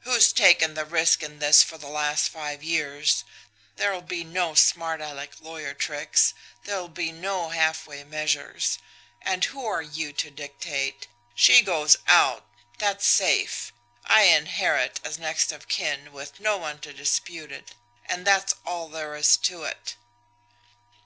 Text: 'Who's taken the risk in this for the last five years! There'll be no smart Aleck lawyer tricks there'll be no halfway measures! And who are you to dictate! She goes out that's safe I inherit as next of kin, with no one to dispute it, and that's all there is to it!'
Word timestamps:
'Who's 0.00 0.30
taken 0.34 0.74
the 0.74 0.84
risk 0.84 1.22
in 1.22 1.38
this 1.38 1.62
for 1.62 1.78
the 1.78 1.88
last 1.88 2.28
five 2.28 2.62
years! 2.62 3.24
There'll 3.76 4.02
be 4.02 4.22
no 4.24 4.54
smart 4.54 5.00
Aleck 5.00 5.40
lawyer 5.40 5.72
tricks 5.72 6.34
there'll 6.64 6.90
be 6.90 7.10
no 7.12 7.48
halfway 7.48 8.04
measures! 8.04 8.78
And 9.22 9.42
who 9.46 9.64
are 9.64 9.80
you 9.80 10.12
to 10.12 10.30
dictate! 10.30 11.08
She 11.34 11.62
goes 11.62 11.96
out 12.06 12.46
that's 12.78 13.06
safe 13.06 13.72
I 14.04 14.24
inherit 14.24 15.00
as 15.02 15.18
next 15.18 15.50
of 15.50 15.66
kin, 15.66 16.12
with 16.12 16.40
no 16.40 16.58
one 16.58 16.80
to 16.82 16.92
dispute 16.92 17.50
it, 17.50 17.74
and 18.04 18.26
that's 18.26 18.54
all 18.66 18.86
there 18.90 19.16
is 19.16 19.34
to 19.38 19.62
it!' 19.64 19.96